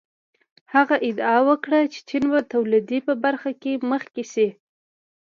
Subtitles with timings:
[0.73, 4.47] هغه ادعا وکړه چې چین به د تولید په برخه کې مخکې شي.